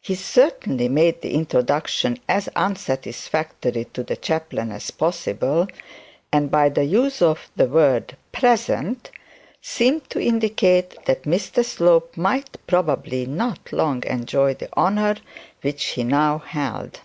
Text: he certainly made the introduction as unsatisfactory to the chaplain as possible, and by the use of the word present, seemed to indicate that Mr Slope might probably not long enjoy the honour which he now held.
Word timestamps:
he 0.00 0.16
certainly 0.16 0.88
made 0.88 1.20
the 1.20 1.32
introduction 1.32 2.18
as 2.28 2.48
unsatisfactory 2.56 3.84
to 3.84 4.02
the 4.02 4.16
chaplain 4.16 4.72
as 4.72 4.90
possible, 4.90 5.68
and 6.32 6.50
by 6.50 6.68
the 6.68 6.82
use 6.82 7.22
of 7.22 7.48
the 7.54 7.66
word 7.66 8.16
present, 8.32 9.12
seemed 9.62 10.10
to 10.10 10.20
indicate 10.20 10.96
that 11.04 11.22
Mr 11.22 11.64
Slope 11.64 12.16
might 12.16 12.56
probably 12.66 13.26
not 13.26 13.72
long 13.72 14.02
enjoy 14.08 14.54
the 14.54 14.76
honour 14.76 15.14
which 15.60 15.84
he 15.90 16.02
now 16.02 16.38
held. 16.38 16.98